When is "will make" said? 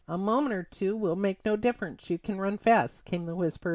0.97-1.45